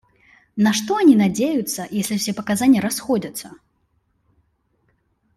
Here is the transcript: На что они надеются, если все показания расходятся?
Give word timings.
На 0.55 0.73
что 0.73 0.95
они 0.97 1.15
надеются, 1.15 1.85
если 1.91 2.17
все 2.17 2.33
показания 2.33 2.81
расходятся? 2.81 3.51